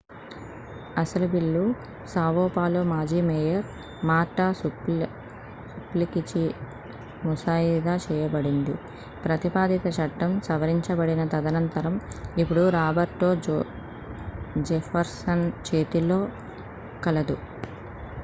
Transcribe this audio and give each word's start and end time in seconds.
అసలు 0.97 1.25
బిల్లు 1.27 1.63
Sao 2.13 2.45
Paulo 2.53 2.81
మాజీ 2.87 3.19
మేయర్ 3.27 3.67
మార్టా 4.03 4.45
సుప్లికీచే 4.59 6.43
ముసాయిదా 7.23 7.95
చేయబడింది 8.05 8.75
ప్రతిపాదిత 9.23 9.85
చట్టం 9.97 10.33
సవరించబడిన 10.47 11.23
తదనంతరం 11.27 11.95
ఇప్పుడు 12.41 12.65
రాబర్టో 12.77 13.31
జెఫర్సన్ 14.67 15.47
చేతిలో 15.69 16.19
కలదు 17.03 17.37